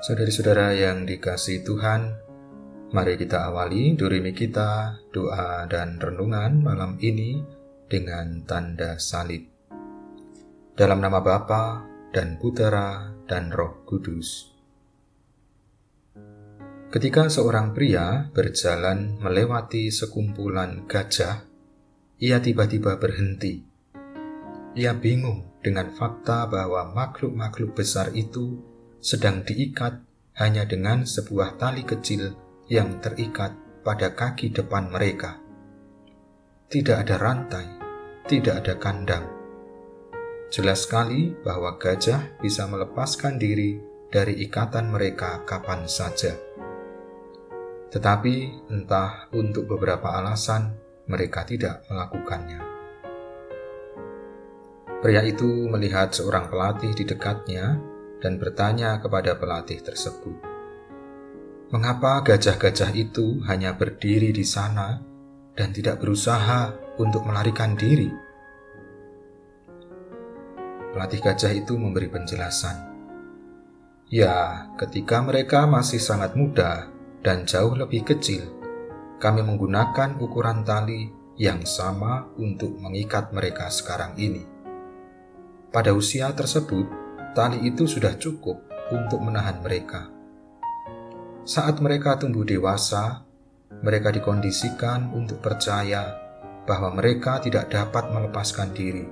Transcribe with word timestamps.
Saudari-saudara 0.00 0.72
yang 0.72 1.04
dikasih 1.04 1.60
Tuhan, 1.60 2.16
mari 2.88 3.20
kita 3.20 3.52
awali 3.52 3.92
durimi 3.92 4.32
kita, 4.32 4.96
doa 5.12 5.68
dan 5.68 6.00
renungan 6.00 6.64
malam 6.64 6.96
ini 7.04 7.36
dengan 7.84 8.40
tanda 8.48 8.96
salib. 8.96 9.44
Dalam 10.72 11.04
nama 11.04 11.20
Bapa 11.20 11.84
dan 12.16 12.40
Putera 12.40 13.12
dan 13.28 13.52
Roh 13.52 13.84
Kudus. 13.84 14.48
Ketika 16.88 17.28
seorang 17.28 17.76
pria 17.76 18.32
berjalan 18.32 19.20
melewati 19.20 19.92
sekumpulan 19.92 20.88
gajah, 20.88 21.44
ia 22.16 22.40
tiba-tiba 22.40 22.96
berhenti. 22.96 23.68
Ia 24.80 24.96
bingung 24.96 25.60
dengan 25.60 25.92
fakta 25.92 26.48
bahwa 26.48 26.88
makhluk-makhluk 26.88 27.76
besar 27.76 28.16
itu 28.16 28.69
sedang 29.00 29.40
diikat 29.44 29.96
hanya 30.36 30.68
dengan 30.68 31.08
sebuah 31.08 31.56
tali 31.56 31.84
kecil 31.84 32.36
yang 32.68 33.00
terikat 33.00 33.56
pada 33.80 34.12
kaki 34.12 34.52
depan 34.52 34.92
mereka. 34.92 35.40
Tidak 36.70 36.96
ada 36.96 37.16
rantai, 37.18 37.66
tidak 38.28 38.62
ada 38.62 38.74
kandang. 38.78 39.24
Jelas 40.52 40.86
sekali 40.86 41.34
bahwa 41.42 41.80
gajah 41.80 42.38
bisa 42.38 42.68
melepaskan 42.68 43.40
diri 43.40 43.80
dari 44.12 44.38
ikatan 44.46 44.92
mereka 44.92 45.42
kapan 45.48 45.88
saja. 45.88 46.36
Tetapi 47.90 48.34
entah 48.70 49.26
untuk 49.34 49.66
beberapa 49.66 50.14
alasan 50.14 50.76
mereka 51.10 51.42
tidak 51.42 51.82
melakukannya. 51.90 52.62
Pria 55.00 55.24
itu 55.24 55.66
melihat 55.66 56.12
seorang 56.12 56.46
pelatih 56.52 56.92
di 56.94 57.08
dekatnya 57.08 57.89
dan 58.20 58.36
bertanya 58.36 59.00
kepada 59.00 59.36
pelatih 59.40 59.80
tersebut, 59.80 60.36
"Mengapa 61.72 62.20
gajah-gajah 62.22 62.92
itu 62.94 63.40
hanya 63.48 63.74
berdiri 63.74 64.30
di 64.30 64.44
sana 64.44 65.00
dan 65.56 65.72
tidak 65.72 65.98
berusaha 65.98 66.76
untuk 67.00 67.24
melarikan 67.24 67.74
diri?" 67.74 68.12
Pelatih 70.92 71.20
gajah 71.24 71.52
itu 71.56 71.74
memberi 71.80 72.12
penjelasan, 72.12 72.76
"Ya, 74.12 74.68
ketika 74.76 75.24
mereka 75.24 75.64
masih 75.64 75.98
sangat 75.98 76.36
muda 76.36 76.92
dan 77.24 77.48
jauh 77.48 77.72
lebih 77.72 78.04
kecil, 78.04 78.44
kami 79.20 79.44
menggunakan 79.44 80.16
ukuran 80.16 80.64
tali 80.64 81.20
yang 81.40 81.64
sama 81.64 82.28
untuk 82.36 82.76
mengikat 82.76 83.32
mereka 83.32 83.72
sekarang 83.72 84.12
ini. 84.20 84.44
Pada 85.72 85.96
usia 85.96 86.28
tersebut, 86.36 86.84
tali 87.30 87.62
itu 87.62 87.86
sudah 87.86 88.18
cukup 88.18 88.58
untuk 88.90 89.22
menahan 89.22 89.62
mereka. 89.62 90.10
Saat 91.46 91.78
mereka 91.78 92.18
tumbuh 92.18 92.42
dewasa, 92.42 93.22
mereka 93.80 94.10
dikondisikan 94.10 95.14
untuk 95.14 95.38
percaya 95.38 96.14
bahwa 96.66 96.94
mereka 96.94 97.38
tidak 97.40 97.70
dapat 97.70 98.10
melepaskan 98.10 98.70
diri. 98.74 99.06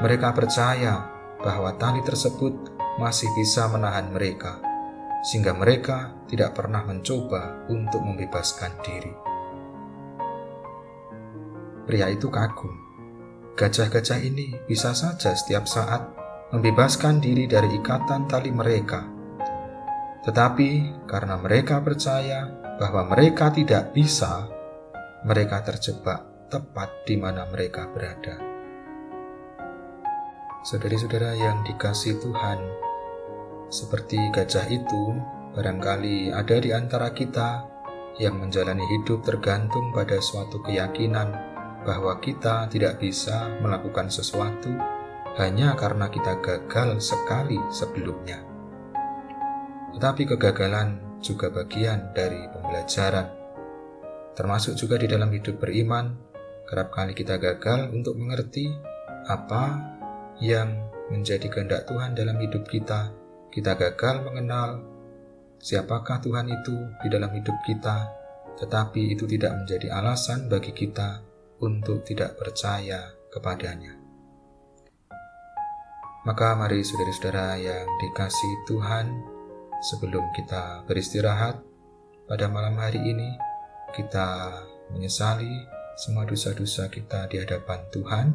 Mereka 0.00 0.32
percaya 0.32 1.06
bahwa 1.40 1.76
tali 1.76 2.00
tersebut 2.04 2.76
masih 2.96 3.28
bisa 3.36 3.68
menahan 3.68 4.12
mereka, 4.12 4.60
sehingga 5.24 5.52
mereka 5.52 6.12
tidak 6.28 6.56
pernah 6.56 6.84
mencoba 6.84 7.68
untuk 7.68 8.00
membebaskan 8.00 8.72
diri. 8.80 9.12
Pria 11.84 12.08
itu 12.12 12.28
kagum. 12.28 12.76
Gajah-gajah 13.56 14.20
ini 14.24 14.56
bisa 14.64 14.96
saja 14.96 15.36
setiap 15.36 15.68
saat 15.68 16.19
membebaskan 16.50 17.22
diri 17.22 17.46
dari 17.46 17.78
ikatan 17.78 18.26
tali 18.26 18.50
mereka. 18.50 19.06
Tetapi 20.26 21.02
karena 21.06 21.38
mereka 21.38 21.78
percaya 21.78 22.50
bahwa 22.76 23.06
mereka 23.06 23.54
tidak 23.54 23.94
bisa, 23.94 24.50
mereka 25.22 25.62
terjebak 25.62 26.50
tepat 26.50 27.06
di 27.06 27.14
mana 27.14 27.46
mereka 27.46 27.86
berada. 27.88 28.36
Saudari-saudara 30.66 31.38
yang 31.38 31.62
dikasih 31.64 32.20
Tuhan, 32.20 32.58
seperti 33.70 34.18
gajah 34.34 34.66
itu, 34.68 35.16
barangkali 35.54 36.34
ada 36.34 36.56
di 36.58 36.74
antara 36.74 37.14
kita 37.14 37.64
yang 38.18 38.36
menjalani 38.36 38.84
hidup 38.98 39.22
tergantung 39.24 39.94
pada 39.94 40.18
suatu 40.20 40.60
keyakinan 40.60 41.32
bahwa 41.86 42.18
kita 42.20 42.68
tidak 42.68 43.00
bisa 43.00 43.48
melakukan 43.64 44.12
sesuatu 44.12 44.99
hanya 45.40 45.72
karena 45.72 46.12
kita 46.12 46.36
gagal 46.44 47.00
sekali 47.00 47.56
sebelumnya. 47.72 48.44
Tetapi 49.96 50.28
kegagalan 50.36 51.18
juga 51.24 51.48
bagian 51.48 52.12
dari 52.12 52.44
pembelajaran. 52.52 53.26
Termasuk 54.36 54.76
juga 54.76 55.00
di 55.00 55.08
dalam 55.08 55.32
hidup 55.32 55.56
beriman, 55.56 56.12
kerap 56.68 56.92
kali 56.92 57.16
kita 57.16 57.40
gagal 57.40 57.88
untuk 57.90 58.20
mengerti 58.20 58.68
apa 59.26 59.80
yang 60.44 60.88
menjadi 61.08 61.48
kehendak 61.48 61.88
Tuhan 61.88 62.12
dalam 62.12 62.36
hidup 62.36 62.68
kita. 62.68 63.10
Kita 63.50 63.74
gagal 63.74 64.22
mengenal 64.22 64.84
siapakah 65.58 66.22
Tuhan 66.22 66.46
itu 66.48 66.76
di 67.02 67.08
dalam 67.10 67.32
hidup 67.34 67.56
kita, 67.66 68.08
tetapi 68.60 69.12
itu 69.16 69.26
tidak 69.26 69.64
menjadi 69.64 69.92
alasan 69.98 70.46
bagi 70.46 70.70
kita 70.70 71.20
untuk 71.60 72.06
tidak 72.06 72.38
percaya 72.38 73.12
kepadanya. 73.28 73.99
Maka 76.20 76.52
mari 76.52 76.84
saudara-saudara 76.84 77.56
yang 77.56 77.88
dikasih 77.96 78.68
Tuhan, 78.68 79.08
sebelum 79.80 80.28
kita 80.36 80.84
beristirahat 80.84 81.64
pada 82.28 82.44
malam 82.52 82.76
hari 82.76 83.00
ini, 83.00 83.40
kita 83.96 84.52
menyesali 84.92 85.48
semua 85.96 86.28
dosa-dosa 86.28 86.92
kita 86.92 87.24
di 87.24 87.40
hadapan 87.40 87.80
Tuhan 87.88 88.26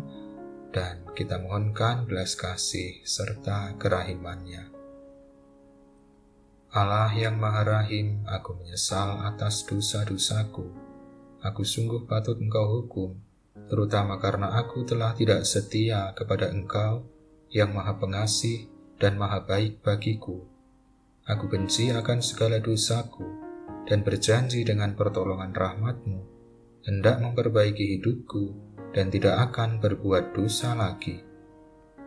dan 0.73 1.05
kita 1.13 1.37
mohonkan 1.37 2.09
belas 2.09 2.33
kasih 2.33 3.05
serta 3.05 3.77
kerahimannya. 3.77 4.73
Allah 6.73 7.13
yang 7.13 7.37
Maha 7.37 7.69
Rahim, 7.69 8.25
aku 8.25 8.65
menyesal 8.65 9.21
atas 9.29 9.61
dosa-dosaku. 9.61 10.73
Aku 11.45 11.61
sungguh 11.61 12.09
patut 12.09 12.41
engkau 12.41 12.81
hukum, 12.81 13.13
terutama 13.69 14.17
karena 14.17 14.57
aku 14.57 14.81
telah 14.89 15.13
tidak 15.13 15.45
setia 15.45 16.09
kepada 16.17 16.49
engkau 16.49 17.14
yang 17.53 17.75
maha 17.75 17.97
pengasih 17.97 18.69
dan 18.97 19.19
maha 19.19 19.43
baik 19.43 19.83
bagiku. 19.83 20.45
Aku 21.25 21.49
benci 21.49 21.89
akan 21.89 22.21
segala 22.21 22.61
dosaku 22.61 23.25
dan 23.89 24.05
berjanji 24.05 24.61
dengan 24.65 24.93
pertolongan 24.93 25.53
rahmatmu, 25.53 26.19
hendak 26.85 27.21
memperbaiki 27.21 27.97
hidupku 27.97 28.53
dan 28.93 29.09
tidak 29.09 29.51
akan 29.51 29.81
berbuat 29.81 30.37
dosa 30.37 30.77
lagi. 30.77 31.21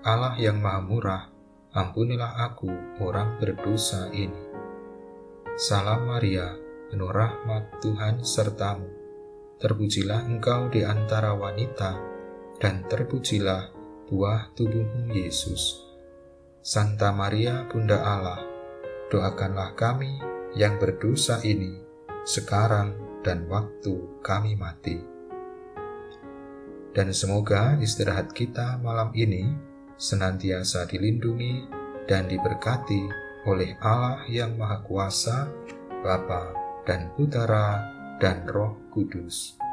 Allah 0.06 0.38
yang 0.38 0.62
maha 0.62 0.80
murah, 0.82 1.24
ampunilah 1.74 2.46
aku 2.46 2.70
orang 3.02 3.36
berdosa 3.42 4.10
ini. 4.14 4.46
Salam 5.58 6.06
Maria, 6.06 6.54
penuh 6.88 7.10
rahmat 7.10 7.82
Tuhan 7.82 8.22
sertamu. 8.22 8.86
Terpujilah 9.58 10.22
engkau 10.30 10.70
di 10.70 10.86
antara 10.86 11.34
wanita, 11.34 11.98
dan 12.62 12.86
terpujilah 12.86 13.77
buah 14.08 14.56
tubuhmu 14.56 15.12
Yesus. 15.12 15.84
Santa 16.64 17.12
Maria 17.12 17.68
Bunda 17.68 18.00
Allah, 18.00 18.40
doakanlah 19.12 19.76
kami 19.76 20.16
yang 20.56 20.80
berdosa 20.80 21.44
ini 21.44 21.76
sekarang 22.24 22.96
dan 23.20 23.44
waktu 23.52 24.00
kami 24.24 24.56
mati. 24.56 24.96
Dan 26.96 27.12
semoga 27.12 27.76
istirahat 27.84 28.32
kita 28.32 28.80
malam 28.80 29.12
ini 29.12 29.44
senantiasa 30.00 30.88
dilindungi 30.88 31.68
dan 32.08 32.32
diberkati 32.32 33.04
oleh 33.44 33.76
Allah 33.84 34.24
yang 34.24 34.56
Maha 34.56 34.80
Kuasa, 34.88 35.52
Bapa 36.00 36.56
dan 36.88 37.12
Putera 37.12 37.84
dan 38.16 38.48
Roh 38.48 38.88
Kudus 38.88 39.67